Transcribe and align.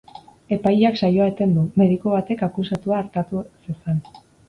Epaileak 0.55 0.97
saioa 1.01 1.27
eten 1.33 1.53
du, 1.59 1.67
mediku 1.83 2.17
batek 2.17 2.45
akusatua 2.51 3.01
artatu 3.05 3.49
zezan. 3.65 4.05